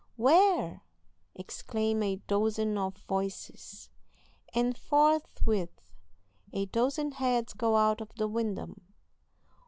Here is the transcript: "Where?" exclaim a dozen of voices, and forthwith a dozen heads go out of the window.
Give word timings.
"Where?" 0.15 0.81
exclaim 1.35 2.01
a 2.01 2.15
dozen 2.25 2.75
of 2.75 2.97
voices, 3.07 3.91
and 4.51 4.75
forthwith 4.75 5.91
a 6.51 6.65
dozen 6.65 7.11
heads 7.11 7.53
go 7.53 7.77
out 7.77 8.01
of 8.01 8.09
the 8.15 8.27
window. 8.27 8.73